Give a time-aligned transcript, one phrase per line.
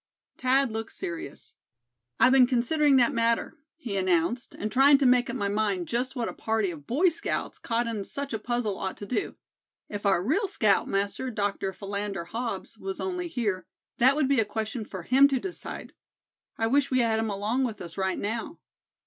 [0.39, 1.53] Thad looked serious.
[2.19, 6.15] "I've been considering that matter," he announced, "and trying to make up my mind just
[6.15, 9.35] what a party of Boy Scouts, caught in such a puzzle, ought to do.
[9.89, 11.71] If our real scoutmaster, Dr.
[11.71, 13.67] Philander Hobbs, was only here,
[13.99, 15.93] that would be a question for him to decide.
[16.57, 18.57] I wish we had him along with us right now."